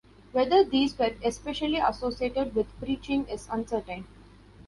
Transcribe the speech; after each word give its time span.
Whether 0.31 0.63
these 0.63 0.97
were 0.97 1.13
especially 1.23 1.77
associated 1.77 2.55
with 2.55 2.75
preaching 2.79 3.27
is 3.27 3.47
uncertain. 3.51 4.07